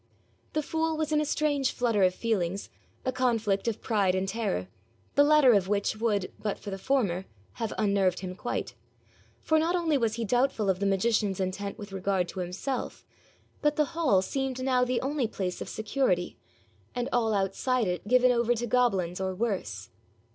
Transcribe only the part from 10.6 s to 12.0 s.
of the magician's intent with